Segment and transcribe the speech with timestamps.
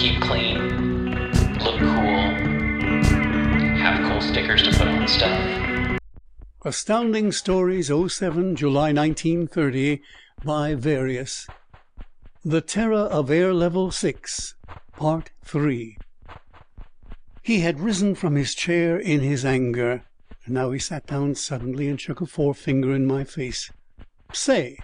[0.00, 1.10] Keep clean,
[1.58, 2.32] look cool,
[3.76, 5.98] have cool stickers to put on stuff.
[6.64, 10.00] Astounding Stories 07, July 1930,
[10.42, 11.46] by Various.
[12.42, 14.54] The Terror of Air Level 6,
[14.92, 15.98] Part 3.
[17.42, 20.04] He had risen from his chair in his anger.
[20.46, 23.70] Now he sat down suddenly and shook a forefinger in my face.
[24.32, 24.78] "Say,"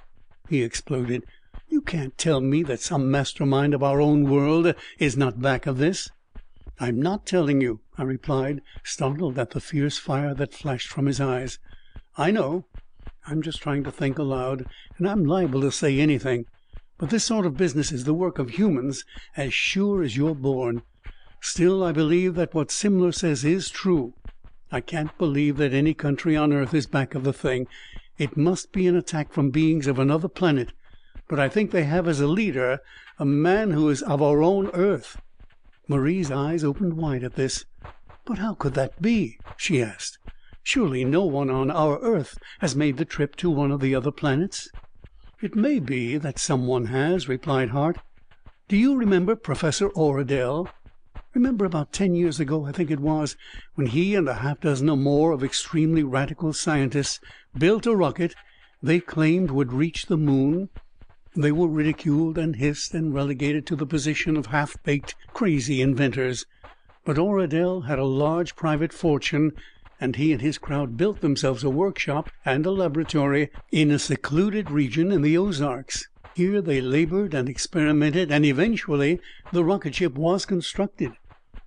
[0.51, 1.25] he exploded,
[1.69, 5.79] "you can't tell me that some mastermind of our own world is not back of
[5.79, 6.13] this!"
[6.79, 11.21] "I'm not telling you," I replied, startled at the fierce fire that flashed from his
[11.21, 11.59] eyes.
[12.17, 12.67] "I know.
[13.27, 14.65] I'm just trying to think aloud,
[14.97, 16.47] and I'm liable to say anything.
[16.99, 19.05] But this sort of business is the work of humans
[19.37, 20.83] as sure as you're born.
[21.41, 24.15] Still, I believe that what Simler says is true.
[24.71, 27.67] I can't believe that any country on earth is back of the thing.
[28.19, 30.73] It must be an attack from beings of another planet.
[31.29, 32.79] But I think they have as a leader
[33.19, 35.21] a man who is of our own earth."
[35.89, 37.65] Marie's eyes opened wide at this.
[38.25, 40.19] "But how could that be?" she asked.
[40.63, 44.13] "Surely no one on our earth has made the trip to one of the other
[44.13, 44.69] planets?"
[45.43, 47.99] "It may be that some one has," replied Hart.
[48.69, 50.69] "Do you remember Professor Oradel?
[51.35, 53.37] Remember about ten years ago, I think it was,
[53.75, 57.19] when he and a half dozen or more of extremely radical scientists
[57.59, 58.37] built a rocket
[58.81, 60.69] they claimed would reach the moon?
[61.39, 66.47] They were ridiculed and hissed and relegated to the position of half baked, crazy inventors.
[67.05, 69.53] But Oradel had a large private fortune,
[70.01, 74.71] and he and his crowd built themselves a workshop and a laboratory in a secluded
[74.71, 76.09] region in the Ozarks.
[76.35, 79.21] Here they labored and experimented, and eventually
[79.53, 81.13] the rocket ship was constructed.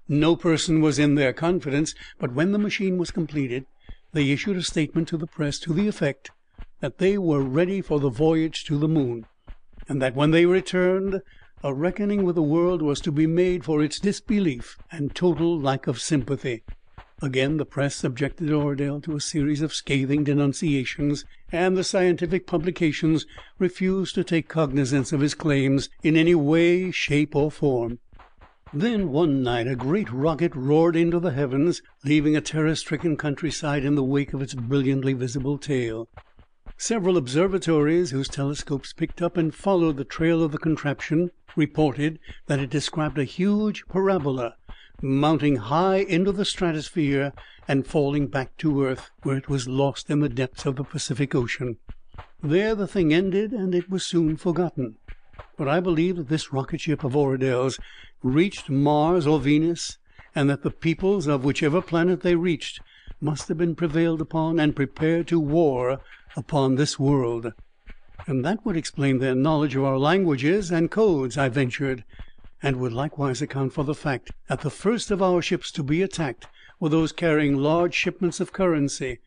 [0.08, 3.68] No person was in their confidence, but when the machine was completed
[4.14, 6.32] they issued a statement to the press to the effect
[6.80, 9.28] that they were ready for the voyage to the moon,
[9.90, 11.22] and that when they returned
[11.64, 15.88] a reckoning with the world was to be made for its disbelief and total lack
[15.88, 16.64] of sympathy.
[17.22, 23.26] Again the press subjected Oradel to a series of scathing denunciations, and the scientific publications
[23.58, 28.00] refused to take cognizance of his claims in any way, shape or form.
[28.72, 33.84] Then one night a great rocket roared into the heavens, leaving a terror stricken countryside
[33.84, 36.08] in the wake of its brilliantly visible tail.
[36.82, 42.60] Several observatories, whose telescopes picked up and followed the trail of the contraption, reported that
[42.60, 44.56] it described a huge parabola
[45.02, 47.34] mounting high into the stratosphere
[47.68, 51.36] and falling back to earth, where it was lost in the depths of the Pacific
[51.36, 51.76] Ocean.
[52.42, 54.96] There the thing ended, and it was soon forgotten.
[55.58, 57.78] But I believe that this rocket ship of Oradel's
[58.24, 59.98] reached Mars or Venus,
[60.34, 62.80] and that the peoples of whichever planet they reached
[63.20, 66.00] must have been prevailed upon and prepared to war
[66.36, 67.54] upon this world."
[68.28, 72.04] "And that would explain their knowledge of our languages and codes," I ventured
[72.62, 76.02] and would likewise account for the fact that the first of our ships to be
[76.02, 76.48] attacked
[76.80, 79.20] were those carrying large shipments of currency,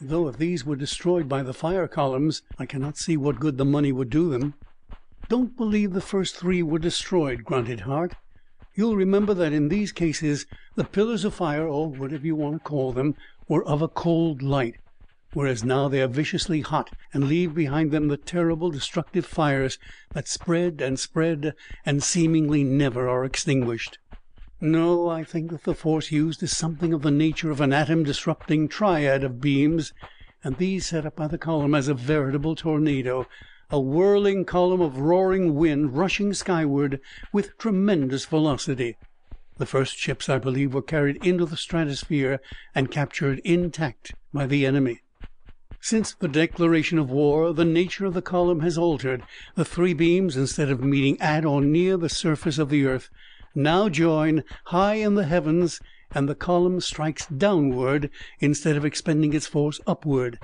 [0.00, 3.64] though if these were destroyed by the fire columns I cannot see what good the
[3.64, 4.54] money would do them."
[5.28, 8.16] "Don't believe the first three were destroyed," grunted Hart.
[8.74, 12.68] "You'll remember that in these cases the pillars of fire, or whatever you want to
[12.68, 13.14] call them,
[13.48, 14.76] were of a cold light,
[15.34, 19.78] whereas now they are viciously hot and leave behind them the terrible destructive fires
[20.12, 21.54] that spread and spread
[21.86, 23.98] and seemingly never are extinguished.
[24.60, 28.04] No, I think that the force used is something of the nature of an atom
[28.04, 29.92] disrupting triad of beams,
[30.44, 33.26] and these set up by the column as a veritable tornado,
[33.70, 37.00] a whirling column of roaring wind rushing skyward
[37.32, 38.96] with tremendous velocity.
[39.56, 42.40] The first ships, I believe, were carried into the stratosphere
[42.74, 45.00] and captured intact by the enemy.
[45.84, 49.24] Since the declaration of war the nature of the column has altered.
[49.56, 53.10] The three beams, instead of meeting at or near the surface of the earth,
[53.52, 55.80] now join high in the heavens
[56.12, 60.38] and the column strikes downward instead of expending its force upward,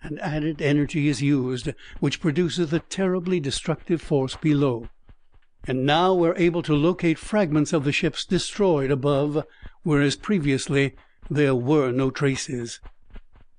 [0.00, 4.88] and added energy is used, which produces the terribly destructive force below.
[5.66, 9.44] And now we're able to locate fragments of the ships destroyed above,
[9.82, 10.94] whereas previously
[11.28, 12.78] there were no traces."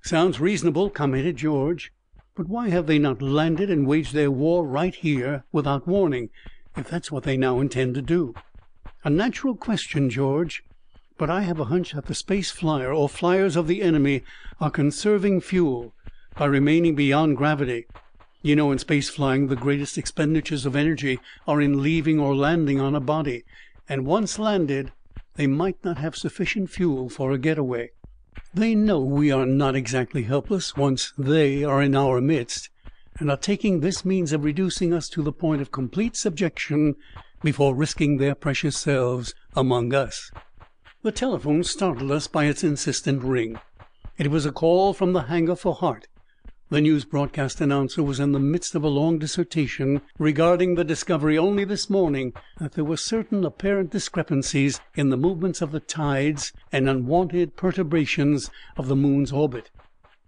[0.06, 1.90] "Sounds reasonable," commented George.
[2.36, 6.30] "But why have they not landed and waged their war right here without warning,
[6.76, 8.32] if that's what they now intend to do?"
[9.02, 10.62] "A natural question, George.
[11.18, 14.22] But I have a hunch that the space flyer, or flyers of the enemy,
[14.60, 15.92] are conserving fuel
[16.36, 17.86] by remaining beyond gravity.
[18.42, 21.18] You know, in space flying the greatest expenditures of energy
[21.48, 23.42] are in leaving or landing on a body,
[23.88, 24.92] and once landed
[25.34, 27.90] they might not have sufficient fuel for a getaway.
[28.52, 32.70] They know we are not exactly helpless once they are in our midst,
[33.18, 36.96] and are taking this means of reducing us to the point of complete subjection
[37.42, 40.30] before risking their precious selves among us."
[41.02, 43.58] The telephone startled us by its insistent ring.
[44.18, 46.08] It was a call from the hangar for Hart.
[46.68, 51.38] The news broadcast announcer was in the midst of a long dissertation regarding the discovery
[51.38, 56.52] only this morning that there were certain apparent discrepancies in the movements of the tides
[56.72, 59.70] and unwonted perturbations of the moon's orbit.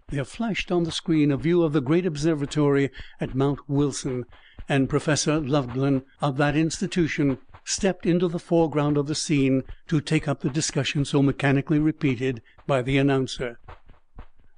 [0.07, 2.89] There flashed on the screen a view of the great observatory
[3.19, 4.23] at Mount Wilson,
[4.69, 10.25] and Professor Luttglin, of that institution, stepped into the foreground of the scene to take
[10.29, 13.59] up the discussion so mechanically repeated by the announcer.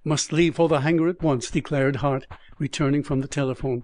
[0.04, 2.26] "Must leave for the hangar at once," declared Hart,
[2.58, 3.84] returning from the telephone.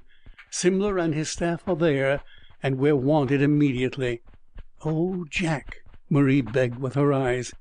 [0.49, 2.21] "Simler and his staff are there,
[2.63, 4.23] and we're wanted immediately."
[4.83, 5.75] "Oh, Jack!"
[6.09, 7.53] Marie begged with her eyes.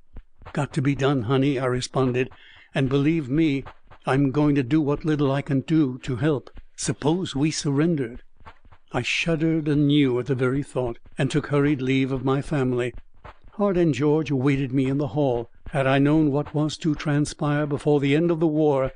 [0.54, 2.30] "Got to be done, honey," I responded.
[2.74, 3.62] "And believe me,
[4.06, 6.48] I'm going to do what little I can do to help.
[6.76, 8.22] Suppose we surrendered?"
[8.90, 12.94] I shuddered anew at the very thought, and took hurried leave of my family.
[13.50, 15.50] Hart and George awaited me in the hall.
[15.70, 18.92] Had I known what was to transpire before the end of the war,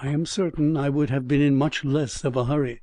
[0.00, 2.80] I am certain I would have been in much less of a hurry.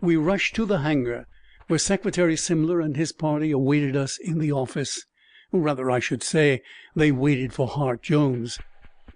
[0.00, 1.28] We rushed to the hangar,
[1.68, 5.06] where Secretary Simler and his party awaited us in the office.
[5.52, 6.62] Rather, I should say,
[6.96, 8.58] they waited for Hart Jones.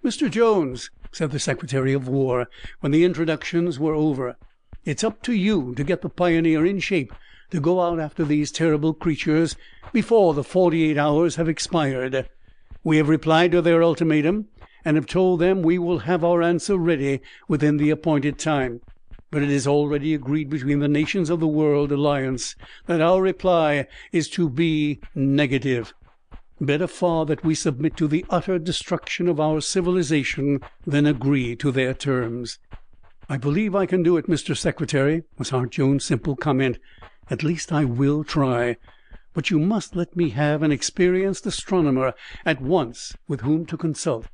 [0.01, 0.31] "Mr.
[0.31, 2.47] Jones," said the Secretary of War,
[2.79, 4.37] when the introductions were over,
[4.85, 7.11] "it's up to you to get the Pioneer in shape
[7.51, 9.57] to go out after these terrible creatures
[9.91, 12.29] before the forty eight hours have expired.
[12.83, 14.47] We have replied to their ultimatum,
[14.83, 18.81] and have told them we will have our answer ready within the appointed time.
[19.31, 23.87] But it is already agreed between the nations of the World Alliance that our reply
[24.11, 25.93] is to be negative.
[26.59, 31.71] Better far that we submit to the utter destruction of our civilization than agree to
[31.71, 32.59] their terms."
[33.29, 34.55] "I believe I can do it, Mr.
[34.55, 36.77] Secretary," was Hart Jones' simple comment.
[37.29, 38.75] "At least I will try.
[39.33, 42.13] But you must let me have an experienced astronomer
[42.45, 44.27] at once with whom to consult."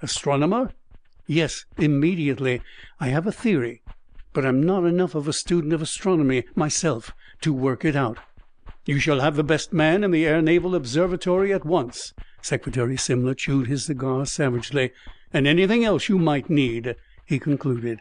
[0.00, 0.72] "Astronomer?"
[1.26, 2.62] "Yes, immediately.
[2.98, 3.82] I have a theory,
[4.32, 7.12] but I'm not enough of a student of astronomy myself
[7.42, 8.20] to work it out."
[8.86, 13.36] "You shall have the best man in the Air Naval Observatory at once." Secretary Simler
[13.36, 14.92] chewed his cigar savagely.
[15.30, 16.96] "And anything else you might need,"
[17.26, 18.00] he concluded.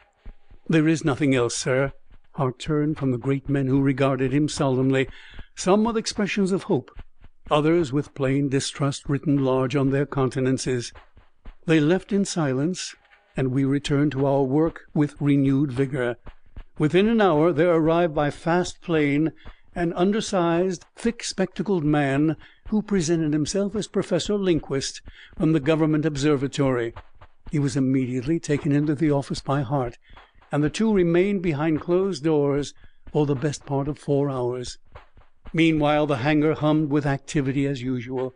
[0.70, 1.92] "There is nothing else, sir."
[2.36, 5.10] Hart turned from the great men who regarded him solemnly,
[5.58, 6.92] some with expressions of hope,
[7.50, 10.94] others with plain distrust written large on their countenances.
[11.66, 12.96] They left in silence,
[13.36, 16.18] and we returned to our work with renewed vigor.
[16.78, 19.32] Within an hour there arrived by fast plane
[19.74, 22.38] an undersized, thick spectacled man,
[22.70, 25.02] who presented himself as Professor Lindquist,
[25.38, 26.94] from the Government Observatory.
[27.52, 29.98] He was immediately taken into the office by Hart,
[30.52, 32.76] and the two remained behind closed doors
[33.12, 34.78] for the best part of four hours.
[35.54, 38.36] Meanwhile the hangar hummed with activity as usual.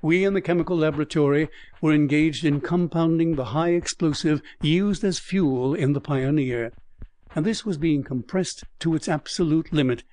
[0.00, 1.48] We in the chemical laboratory
[1.80, 6.72] were engaged in compounding the high explosive used as fuel in the Pioneer,
[7.34, 10.04] and this was being compressed to its absolute limit,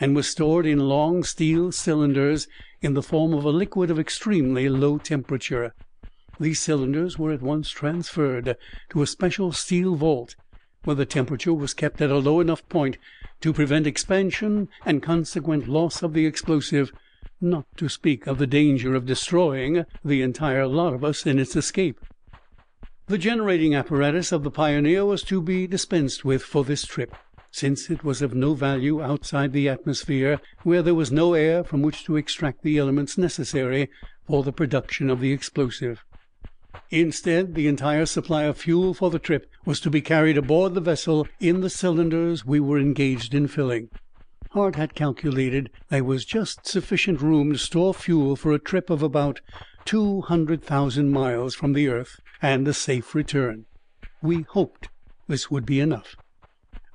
[0.00, 2.48] and was stored in long steel cylinders
[2.80, 5.74] in the form of a liquid of extremely low temperature.
[6.40, 8.56] These cylinders were at once transferred
[8.90, 10.36] to a special steel vault
[10.84, 12.98] where the temperature was kept at a low enough point
[13.40, 16.92] to prevent expansion and consequent loss of the explosive,
[17.40, 21.56] not to speak of the danger of destroying the entire lot of us in its
[21.56, 22.00] escape.
[23.06, 27.14] The generating apparatus of the Pioneer was to be dispensed with for this trip,
[27.50, 31.82] since it was of no value outside the atmosphere, where there was no air from
[31.82, 33.90] which to extract the elements necessary
[34.26, 36.02] for the production of the explosive.
[36.90, 40.80] Instead, the entire supply of fuel for the trip was to be carried aboard the
[40.80, 43.88] vessel in the cylinders we were engaged in filling.
[44.50, 49.02] Hart had calculated there was just sufficient room to store fuel for a trip of
[49.02, 49.40] about
[49.84, 53.66] two hundred thousand miles from the earth and a safe return.
[54.22, 54.88] We hoped
[55.26, 56.14] this would be enough.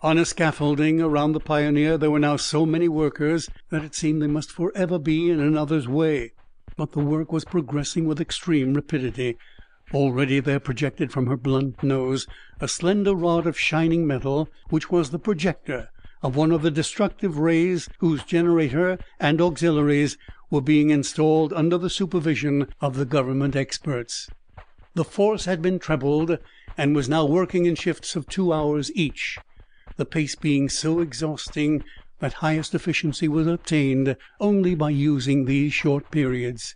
[0.02, 4.22] On a scaffolding around the Pioneer there were now so many workers that it seemed
[4.22, 6.32] they must forever be in another's way.
[6.78, 9.38] But the work was progressing with extreme rapidity.
[9.94, 12.28] Already there projected from her blunt nose
[12.60, 15.90] a slender rod of shining metal, which was the projector
[16.22, 20.18] of one of the destructive rays whose generator and auxiliaries
[20.52, 24.30] were being installed under the supervision of the government experts.
[24.94, 26.38] The force had been trebled
[26.78, 29.38] and was now working in shifts of two hours each
[30.00, 31.84] the pace being so exhausting
[32.20, 36.74] that highest efficiency was obtained only by using these short periods.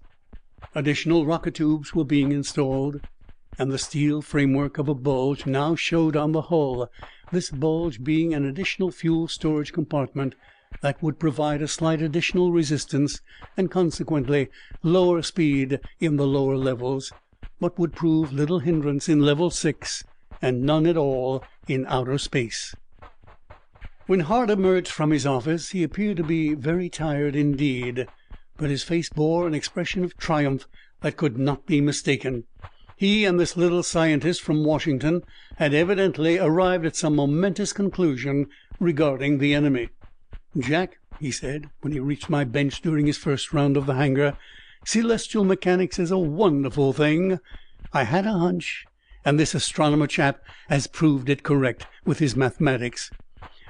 [0.76, 3.02] Additional rocket tubes were being installed,
[3.60, 6.90] and the steel framework of a bulge now showed on the hull,
[7.32, 10.36] this bulge being an additional fuel storage compartment
[10.82, 13.22] that would provide a slight additional resistance
[13.56, 14.50] and consequently
[14.82, 17.12] lower speed in the lower levels,
[17.60, 20.04] but would prove little hindrance in level six
[20.42, 22.76] and none at all in outer space.
[24.06, 28.08] When Hart emerged from his office he appeared to be very tired indeed,
[28.58, 30.68] but his face bore an expression of triumph
[31.02, 32.46] that could not be mistaken.
[32.96, 35.24] He and this little scientist from Washington
[35.58, 38.48] had evidently arrived at some momentous conclusion
[38.80, 39.90] regarding the enemy.
[40.58, 44.38] "Jack," he said, when he reached my bench during his first round of the hangar,
[44.86, 47.40] "celestial mechanics is a wonderful thing.
[47.92, 48.86] I had a hunch,
[49.26, 53.10] and this astronomer chap has proved it correct, with his mathematics.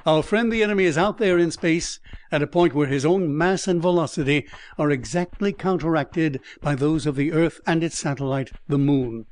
[0.05, 3.37] Our friend the enemy is out there in space at a point where his own
[3.37, 4.45] mass and velocity
[4.77, 9.27] are exactly counteracted by those of the earth and its satellite, the moon.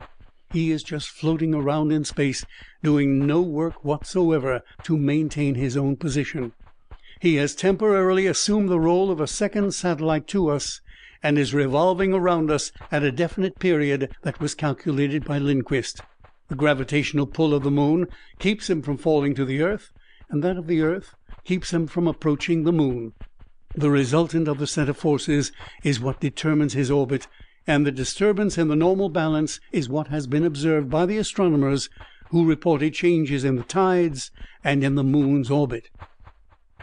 [0.49, 2.45] He is just floating around in space,
[2.81, 6.53] doing no work whatsoever to maintain his own position.
[7.19, 10.79] He has temporarily assumed the role of a second satellite to us,
[11.21, 15.99] and is revolving around us at a definite period that was calculated by Lindquist.
[16.47, 18.07] The gravitational pull of the moon
[18.39, 19.91] keeps him from falling to the earth
[20.31, 23.13] and that of the earth keeps him from approaching the moon.
[23.75, 25.51] The resultant of the set of forces
[25.83, 27.27] is what determines his orbit,
[27.67, 31.89] and the disturbance in the normal balance is what has been observed by the astronomers
[32.29, 34.31] who reported changes in the tides
[34.63, 35.89] and in the moon's orbit.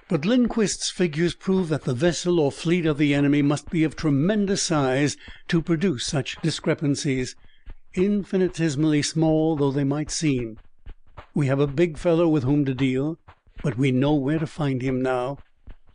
[0.09, 3.97] But Lindquist's figures prove that the vessel or fleet of the enemy must be of
[3.97, 5.17] tremendous size
[5.49, 7.37] to produce such discrepancies,
[7.95, 10.59] infinitesimally small though they might seem.
[11.35, 13.19] We have a big fellow with whom to deal,
[13.63, 15.39] but we know where to find him now.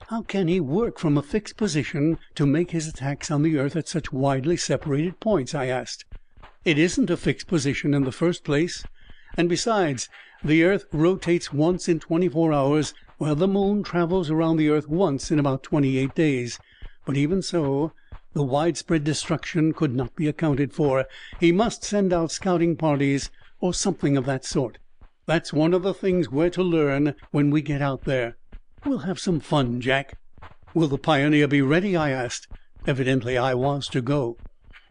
[0.07, 3.75] How can he work from a fixed position to make his attacks on the earth
[3.75, 5.55] at such widely separated points?
[5.55, 6.05] I asked.
[6.65, 8.83] It isn't a fixed position in the first place,
[9.37, 10.09] and besides,
[10.43, 14.87] the earth rotates once in twenty four hours, while the moon travels around the earth
[14.87, 16.59] once in about twenty eight days.
[17.05, 17.93] But even so,
[18.33, 21.05] the widespread destruction could not be accounted for.
[21.39, 23.29] He must send out scouting parties,
[23.61, 24.79] or something of that sort.
[25.25, 28.35] That's one of the things we're to learn when we get out there.
[28.85, 30.17] We'll have some fun, Jack."
[30.73, 32.47] "Will the Pioneer be ready?" I asked.
[32.85, 34.37] Evidently I was to go.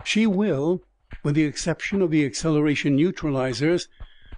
[0.05, 0.83] "She will,
[1.23, 3.89] with the exception of the acceleration neutralizers,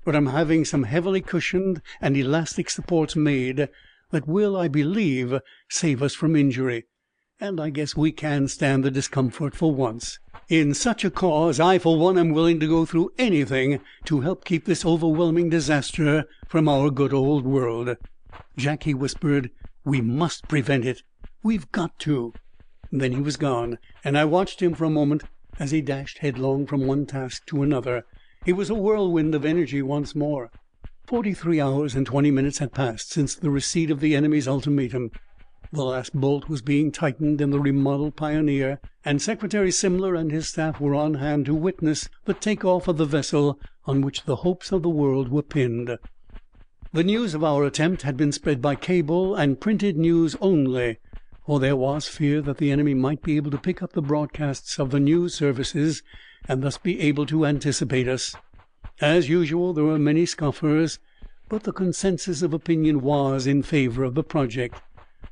[0.05, 3.69] but I'm having some heavily cushioned and elastic supports made
[4.11, 6.87] that will, I believe, save us from injury,
[7.39, 10.19] and I guess we can stand the discomfort for once.
[10.51, 14.45] In such a cause I for one am willing to go through anything to help
[14.45, 17.97] keep this overwhelming disaster from our good old world.
[18.55, 19.51] Jack," he whispered,
[19.87, 21.03] "we must prevent it.
[21.43, 22.35] We've got to."
[22.93, 25.23] Then he was gone, and I watched him for a moment
[25.59, 28.05] as he dashed headlong from one task to another.
[28.45, 30.51] He was a whirlwind of energy once more.
[31.07, 35.11] Forty three hours and twenty minutes had passed since the receipt of the enemy's ultimatum.
[35.73, 40.49] The last bolt was being tightened in the remodeled Pioneer, and Secretary Simler and his
[40.49, 44.37] staff were on hand to witness the take off of the vessel on which the
[44.37, 45.99] hopes of the world were pinned.
[46.93, 50.99] The news of our attempt had been spread by cable and printed news only,
[51.45, 54.79] for there was fear that the enemy might be able to pick up the broadcasts
[54.79, 56.03] of the news services
[56.47, 58.37] and thus be able to anticipate us.
[59.01, 60.99] As usual, there were many scoffers,
[61.49, 64.81] but the consensus of opinion was in favor of the project.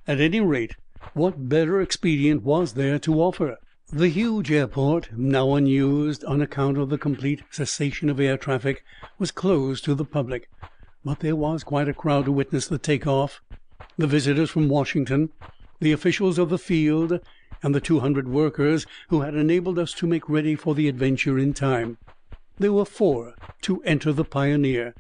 [0.05, 0.75] At any rate,
[1.15, 3.59] what better expedient was there to offer?
[3.93, 8.83] The huge airport, now unused on account of the complete cessation of air traffic,
[9.21, 10.51] was closed to the public,
[11.05, 13.41] but there was quite a crowd to witness the take off.
[13.97, 15.31] The visitors from Washington,
[15.79, 17.21] the officials of the field,
[17.63, 21.39] and the two hundred workers who had enabled us to make ready for the adventure
[21.39, 21.97] in time.
[22.59, 24.97] There were four to enter the Pioneer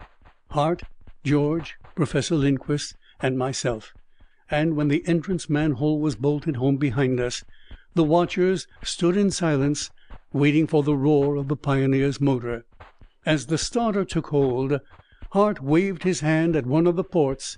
[0.52, 0.84] Hart,
[1.24, 3.92] George, Professor Lindquist, and myself
[4.52, 7.42] and when the entrance manhole was bolted home behind us,
[7.94, 9.90] the watchers stood in silence
[10.32, 12.64] waiting for the roar of the Pioneer's motor.
[13.24, 14.78] As the starter took hold,
[15.30, 17.56] Hart waved his hand at one of the ports,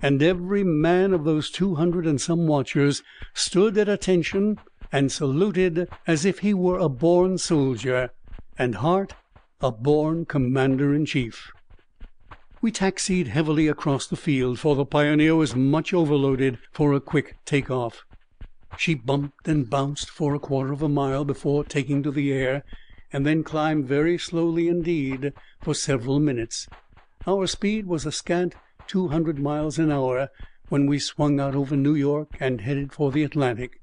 [0.00, 3.02] and every man of those two hundred and some watchers
[3.34, 4.58] stood at attention
[4.90, 8.10] and saluted as if he were a born soldier,
[8.58, 9.14] and Hart
[9.60, 11.52] a born commander in chief.
[12.62, 17.34] We taxied heavily across the field, for the Pioneer was much overloaded for a quick
[17.44, 18.04] take off.
[18.78, 22.62] She bumped and bounced for a quarter of a mile before taking to the air,
[23.12, 26.68] and then climbed very slowly indeed for several minutes.
[27.26, 28.54] Our speed was a scant
[28.86, 30.28] two hundred miles an hour
[30.68, 33.80] when we swung out over New York and headed for the Atlantic.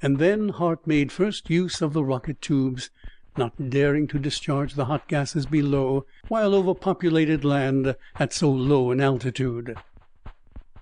[0.00, 2.88] And then Hart made first use of the rocket tubes,
[3.36, 8.90] not daring to discharge the hot gases below while over populated land at so low
[8.90, 9.76] an altitude.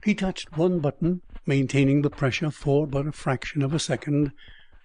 [0.04, 4.32] He touched one button, maintaining the pressure for but a fraction of a second.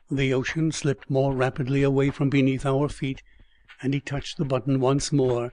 [0.10, 3.22] The ocean slipped more rapidly away from beneath our feet,
[3.82, 5.52] and he touched the button once more.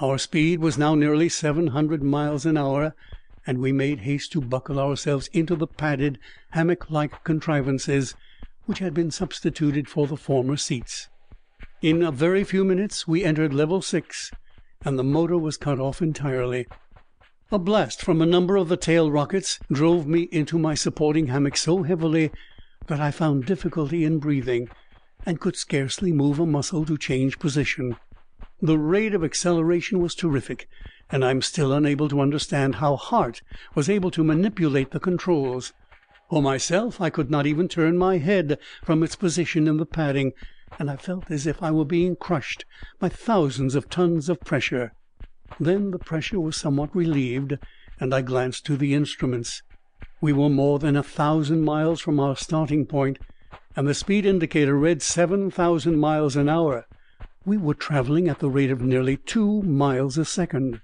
[0.00, 2.94] Our speed was now nearly seven hundred miles an hour,
[3.46, 6.18] and we made haste to buckle ourselves into the padded,
[6.50, 8.14] hammock like contrivances
[8.64, 11.08] which had been substituted for the former seats.
[11.82, 14.30] In a very few minutes we entered level six,
[14.84, 16.68] and the motor was cut off entirely.
[17.50, 21.56] A blast from a number of the tail rockets drove me into my supporting hammock
[21.56, 22.30] so heavily
[22.86, 24.68] that I found difficulty in breathing,
[25.26, 27.96] and could scarcely move a muscle to change position.
[28.60, 30.68] The rate of acceleration was terrific,
[31.10, 33.42] and I am still unable to understand how Hart
[33.74, 35.72] was able to manipulate the controls.
[36.30, 40.32] For myself, I could not even turn my head from its position in the padding,
[40.78, 42.64] and I felt as if I were being crushed
[42.98, 44.92] by thousands of tons of pressure.
[45.60, 47.58] Then the pressure was somewhat relieved,
[48.00, 49.62] and I glanced to the instruments.
[50.20, 53.18] We were more than a thousand miles from our starting point,
[53.76, 56.86] and the speed indicator read seven thousand miles an hour.
[57.44, 60.80] We were traveling at the rate of nearly two miles a second.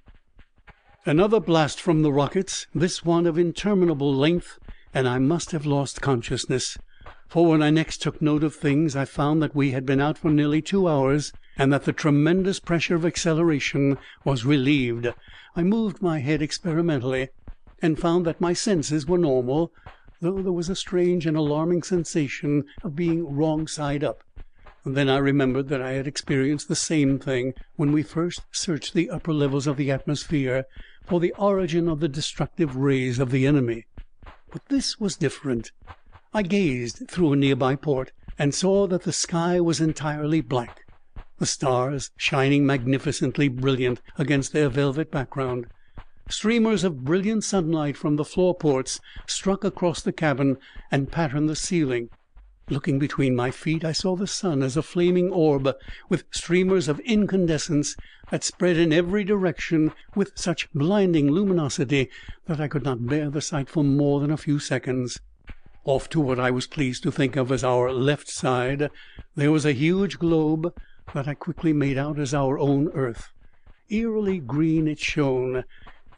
[1.07, 4.59] Another blast from the rockets, this one of interminable length,
[4.92, 6.77] and I must have lost consciousness.
[7.29, 10.17] For when I next took note of things I found that we had been out
[10.17, 15.12] for nearly two hours, and that the tremendous pressure of acceleration was relieved.
[15.55, 17.29] I moved my head experimentally,
[17.83, 19.75] and found that my senses were normal,
[20.23, 24.25] though there was a strange and alarming sensation of being wrong side up.
[24.87, 29.11] Then I remembered that I had experienced the same thing when we first searched the
[29.11, 30.64] upper levels of the atmosphere
[31.05, 33.85] for the origin of the destructive rays of the enemy.
[34.51, 35.73] But this was different.
[36.38, 40.87] I gazed through a nearby port, and saw that the sky was entirely black,
[41.38, 45.66] the stars shining magnificently brilliant against their velvet background.
[46.29, 50.59] Streamers of brilliant sunlight from the floor ports struck across the cabin
[50.92, 52.09] and patterned the ceiling.
[52.68, 55.68] Looking between my feet, I saw the sun as a flaming orb,
[56.09, 57.96] with streamers of incandescence
[58.31, 62.11] that spread in every direction with such blinding luminosity
[62.46, 65.18] that I could not bear the sight for more than a few seconds.
[65.88, 68.90] Off to what I was pleased to think of as our left side,
[69.37, 70.74] there was a huge globe
[71.14, 73.33] that I quickly made out as our own earth.
[73.88, 75.64] Eerily green it shone,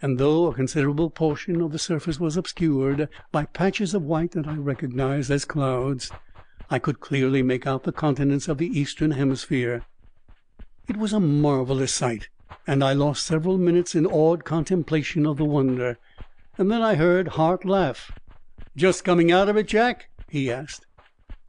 [0.03, 4.49] and though a considerable portion of the surface was obscured by patches of white that
[4.49, 6.11] I recognized as clouds,
[6.69, 9.85] I could clearly make out the continents of the eastern hemisphere.
[10.89, 12.29] It was a marvelous sight,
[12.67, 15.97] and I lost several minutes in awed contemplation of the wonder.
[16.59, 18.11] And then I heard Hart laugh.
[18.77, 20.87] "Just coming out of it, Jack?" he asked.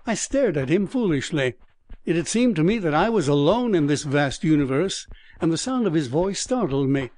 [0.07, 1.53] I stared at him foolishly.
[2.03, 5.05] It had seemed to me that I was alone in this vast universe,
[5.39, 7.11] and the sound of his voice startled me.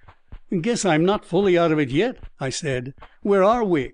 [0.59, 2.93] "Guess I'm not fully out of it yet," I said.
[3.21, 3.93] "Where are we?"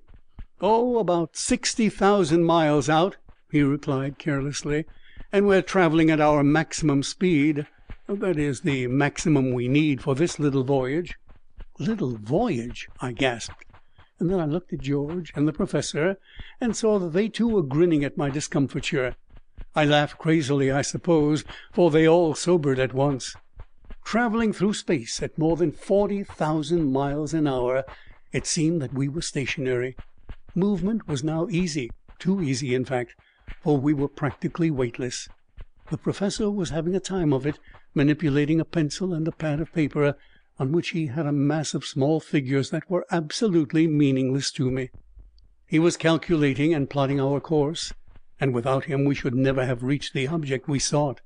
[0.59, 3.17] "Oh, about sixty thousand miles out,"
[3.51, 4.85] he replied carelessly,
[5.31, 7.67] "and we're traveling at our maximum speed
[8.07, 11.19] that is, the maximum we need for this little voyage."
[11.77, 13.63] "Little voyage!" I gasped.
[14.19, 16.17] Then I looked at George and the professor,
[16.61, 19.15] and saw that they too were grinning at my discomfiture.
[19.75, 23.35] I laughed crazily, I suppose, for they all sobered at once.
[24.03, 27.85] Traveling through space at more than forty thousand miles an hour,
[28.31, 29.95] it seemed that we were stationary.
[30.53, 33.15] Movement was now easy too easy, in fact,
[33.61, 35.29] for we were practically weightless.
[35.89, 37.57] The professor was having a time of it,
[37.95, 40.15] manipulating a pencil and a pad of paper
[40.59, 44.89] on which he had a mass of small figures that were absolutely meaningless to me.
[45.65, 47.93] He was calculating and plotting our course,
[48.39, 51.21] and without him we should never have reached the object we sought.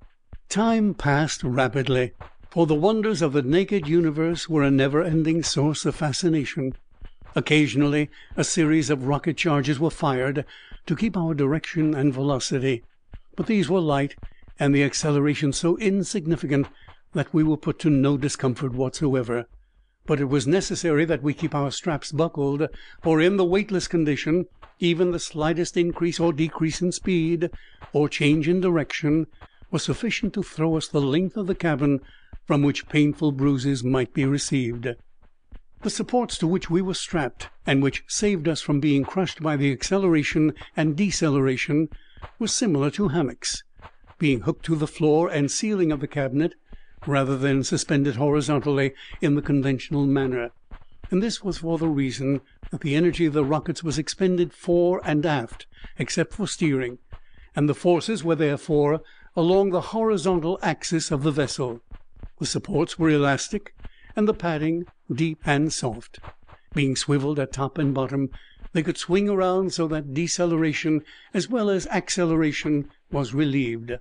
[0.49, 2.11] Time passed rapidly,
[2.51, 6.73] for the wonders of the naked universe were a never ending source of fascination.
[7.35, 10.45] Occasionally a series of rocket charges were fired
[10.85, 12.83] to keep our direction and velocity,
[13.35, 14.15] but these were light
[14.59, 16.67] and the acceleration so insignificant
[17.13, 19.45] that we were put to no discomfort whatsoever.
[20.05, 22.67] But it was necessary that we keep our straps buckled,
[23.01, 24.47] for in the weightless condition
[24.79, 27.49] even the slightest increase or decrease in speed,
[27.93, 29.27] or change in direction,
[29.71, 32.01] was sufficient to throw us the length of the cabin,
[32.45, 34.87] from which painful bruises might be received.
[35.81, 39.55] The supports to which we were strapped, and which saved us from being crushed by
[39.55, 41.89] the acceleration and deceleration,
[42.39, 43.63] were similar to hammocks,
[44.17, 46.55] being hooked to the floor and ceiling of the cabinet,
[47.05, 50.51] rather than suspended horizontally in the conventional manner;
[51.11, 55.01] and this was for the reason that the energy of the rockets was expended fore
[55.05, 55.67] and aft,
[55.99, 56.97] except for steering,
[57.55, 59.01] and the forces were therefore
[59.35, 61.81] along the horizontal axis of the vessel.
[62.39, 63.75] The supports were elastic,
[64.15, 66.19] and the padding deep and soft.
[66.73, 68.29] Being swiveled at top and bottom,
[68.73, 71.01] they could swing around so that deceleration
[71.33, 73.93] as well as acceleration was relieved.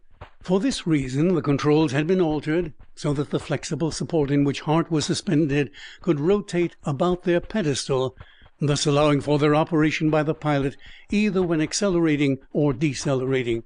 [0.43, 4.63] For this reason the controls had been altered so that the flexible support in which
[4.63, 8.17] Hart was suspended could rotate about their pedestal,
[8.61, 10.77] thus allowing for their operation by the pilot
[11.11, 13.63] either when accelerating or decelerating.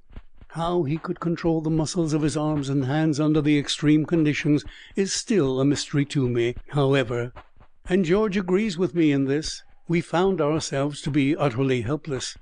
[0.48, 4.64] How he could control the muscles of his arms and hands under the extreme conditions
[4.94, 7.32] is still a mystery to me, however,
[7.88, 9.62] and George agrees with me in this.
[9.88, 12.36] We found ourselves to be utterly helpless.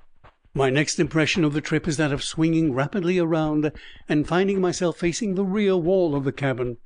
[0.55, 3.71] My next impression of the trip is that of swinging rapidly around
[4.09, 6.77] and finding myself facing the rear wall of the cabin.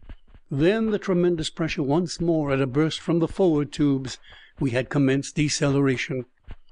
[0.51, 4.17] Then the tremendous pressure once more at a burst from the forward tubes.
[4.59, 6.25] We had commenced deceleration.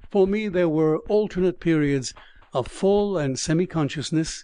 [0.10, 2.13] For me there were alternate periods
[2.54, 4.43] of full and semi consciousness,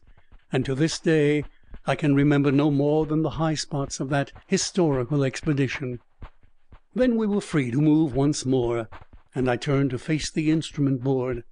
[0.54, 1.44] and to this day
[1.86, 6.00] I can remember no more than the high spots of that historical expedition.
[6.96, 8.88] Then we were free to move once more,
[9.36, 11.44] and I turned to face the instrument board.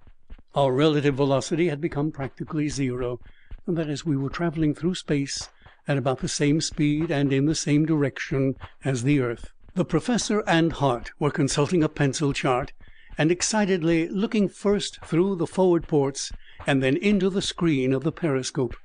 [0.54, 3.20] Our relative velocity had become practically zero
[3.66, 5.48] that is, we were traveling through space
[5.86, 9.52] at about the same speed and in the same direction as the earth.
[9.74, 12.72] The professor and Hart were consulting a pencil chart
[13.16, 16.32] and excitedly looking first through the forward ports
[16.66, 18.76] and then into the screen of the periscope.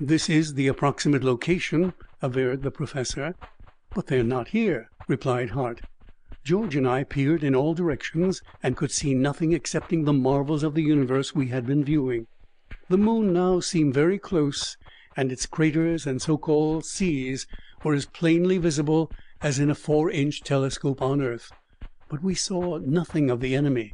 [0.00, 3.34] "This is the approximate location," averred the professor.
[3.94, 5.82] "But they are not here," replied Hart.
[6.44, 10.74] George and I peered in all directions and could see nothing excepting the marvels of
[10.74, 12.26] the universe we had been viewing.
[12.88, 14.76] The moon now seemed very close,
[15.16, 17.46] and its craters and so called seas
[17.84, 21.52] were as plainly visible as in a four inch telescope on earth.
[22.08, 23.92] But we saw nothing of the enemy.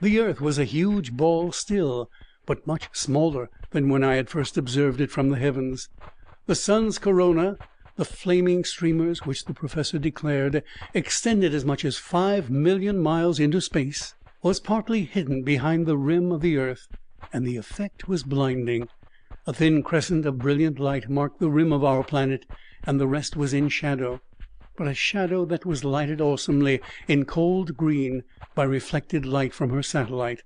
[0.00, 2.08] The earth was a huge ball still,
[2.46, 5.88] but much smaller than when I had first observed it from the heavens.
[6.46, 7.56] The sun's corona
[7.96, 10.62] the flaming streamers which the professor declared
[10.94, 16.32] extended as much as five million miles into space was partly hidden behind the rim
[16.32, 16.88] of the earth,
[17.32, 18.88] and the effect was blinding.
[19.46, 22.46] A thin crescent of brilliant light marked the rim of our planet,
[22.84, 24.20] and the rest was in shadow,
[24.76, 28.22] but a shadow that was lighted awesomely in cold green
[28.54, 30.42] by reflected light from her satellite.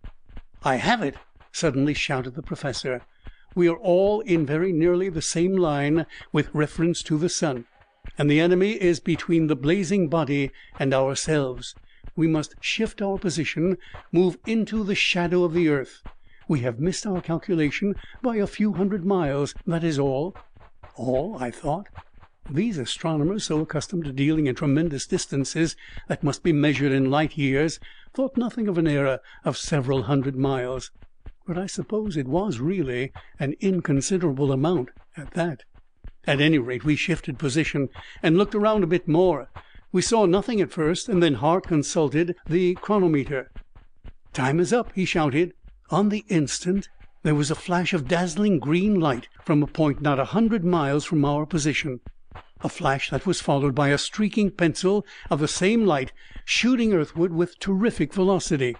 [0.62, 1.20] "I have it!"
[1.52, 3.02] suddenly shouted the professor
[3.56, 7.64] we are all in very nearly the same line with reference to the sun,
[8.18, 11.74] and the enemy is between the blazing body and ourselves.
[12.14, 13.78] We must shift our position,
[14.12, 16.02] move into the shadow of the earth.
[16.46, 20.36] We have missed our calculation by a few hundred miles, that is all.
[20.94, 21.86] All, I thought.
[22.50, 25.76] These astronomers, so accustomed to dealing in tremendous distances
[26.08, 27.80] that must be measured in light years,
[28.12, 30.90] thought nothing of an error of several hundred miles
[31.46, 35.62] but I suppose it was really an inconsiderable amount, at that.
[36.26, 37.88] At any rate, we shifted position
[38.22, 39.48] and looked around a bit more.
[39.92, 43.50] We saw nothing at first, and then Hart consulted the chronometer.
[44.32, 45.54] "Time is up!" he shouted.
[45.90, 46.88] On the instant
[47.22, 51.04] there was a flash of dazzling green light from a point not a hundred miles
[51.04, 52.00] from our position
[52.62, 56.10] a flash that was followed by a streaking pencil of the same light
[56.44, 58.74] shooting earthward with terrific velocity.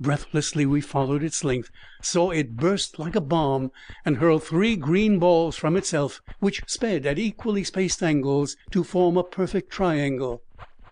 [0.00, 3.70] Breathlessly we followed its length, saw it burst like a bomb,
[4.02, 9.18] and hurl three green balls from itself, which sped at equally spaced angles to form
[9.18, 10.42] a perfect triangle.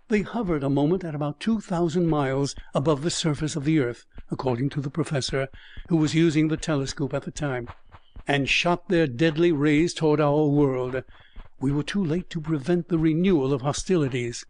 [0.09, 4.05] They hovered a moment at about two thousand miles above the surface of the earth,
[4.31, 5.49] according to the professor,
[5.89, 7.69] who was using the telescope at the time,
[8.27, 11.03] and shot their deadly rays toward our world.
[11.61, 14.45] We were too late to prevent the renewal of hostilities.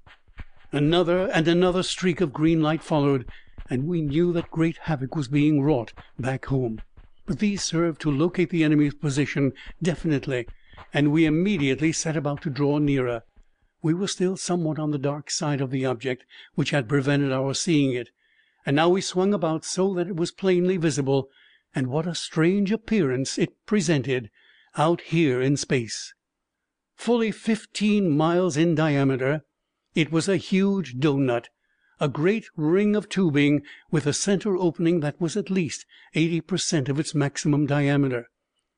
[0.73, 3.25] Another and another streak of green light followed
[3.71, 6.81] and we knew that great havoc was being wrought back home.
[7.27, 9.53] But these served to locate the enemy's position
[9.83, 10.47] definitely,
[10.95, 13.23] and we immediately set about to draw nearer.
[13.83, 17.53] We were still somewhat on the dark side of the object, which had prevented our
[17.55, 18.11] seeing it,
[18.65, 21.29] and now we swung about so that it was plainly visible,
[21.75, 24.31] and what a strange appearance it presented!
[24.77, 26.15] out here in space.
[26.95, 29.43] Fully fifteen miles in diameter,
[29.95, 31.49] it was a huge doughnut,
[32.01, 35.85] a great ring of tubing with a center opening that was at least
[36.15, 38.29] eighty per cent of its maximum diameter.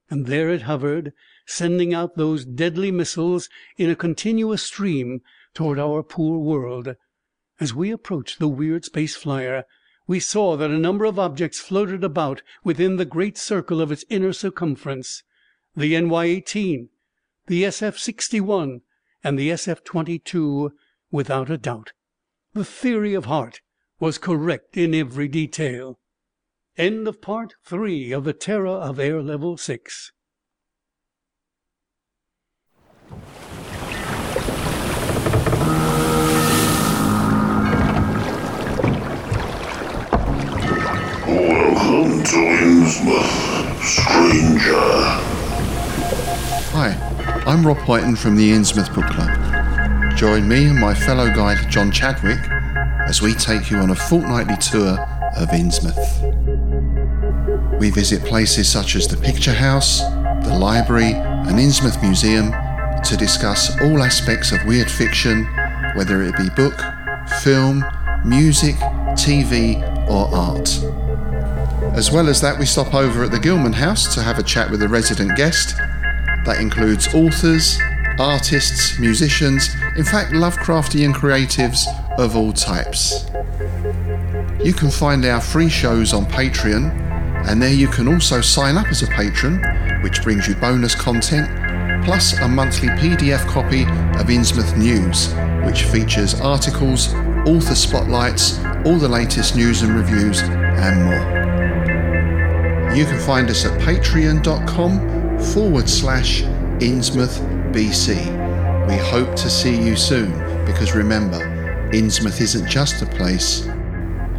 [0.09, 1.13] And there it hovered,
[1.47, 5.21] sending out those deadly missiles in a continuous stream
[5.55, 6.97] toward our poor world.
[7.61, 9.65] As we approached the weird space flyer,
[10.07, 14.05] we saw that a number of objects floated about within the great circle of its
[14.09, 15.23] inner circumference.
[15.77, 16.89] The NY 18,
[17.47, 18.81] the SF 61
[19.23, 20.73] and the SF 22
[21.11, 21.93] without a doubt.
[22.53, 23.61] The theory of Hart
[24.01, 26.01] was correct in every detail.
[26.77, 30.11] End of Part Three of The Terror of Air Level Six.
[41.29, 44.75] Welcome to Innsmouth, stranger.
[46.73, 49.50] Hi, I'm Rob Whiten from the Innsmouth Book Club.
[50.21, 52.41] Join me and my fellow guide John Chadwick
[53.09, 54.99] as we take you on a fortnightly tour
[55.35, 56.21] of Innsmouth.
[57.81, 60.01] We visit places such as the Picture House,
[60.45, 62.53] the Library, and Innsmouth Museum
[63.03, 65.47] to discuss all aspects of weird fiction,
[65.95, 66.79] whether it be book,
[67.43, 67.83] film,
[68.23, 68.75] music,
[69.17, 70.69] TV, or art.
[71.97, 74.71] As well as that, we stop over at the Gilman House to have a chat
[74.71, 75.79] with a resident guest.
[76.45, 77.79] That includes authors,
[78.21, 81.87] artists, musicians, in fact, Lovecraftian creatives
[82.19, 83.25] of all types.
[84.63, 86.93] You can find our free shows on Patreon,
[87.49, 89.63] and there you can also sign up as a patron,
[90.03, 91.49] which brings you bonus content,
[92.05, 95.33] plus a monthly PDF copy of Innsmouth News,
[95.67, 97.15] which features articles,
[97.47, 101.41] author spotlights, all the latest news and reviews, and more.
[102.95, 106.43] You can find us at patreon.com forward slash
[106.81, 108.89] Innsmouth BC.
[108.89, 110.33] We hope to see you soon
[110.65, 111.39] because remember,
[111.93, 113.67] Innsmouth isn't just a place,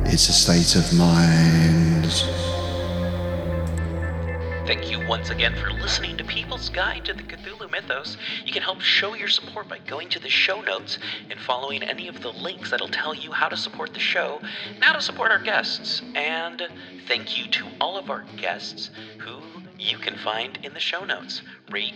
[0.06, 2.06] it's a state of mind.
[4.68, 8.18] Thank you once again for listening to People's Guide to the Cthulhu Mythos.
[8.46, 10.98] You can help show your support by going to the show notes
[11.30, 14.40] and following any of the links that'll tell you how to support the show
[14.74, 16.02] and how to support our guests.
[16.16, 16.68] And
[17.08, 19.42] thank you to all of our guests who
[19.78, 21.42] you can find in the show notes.
[21.70, 21.96] Rate,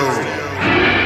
[0.00, 0.99] Steel.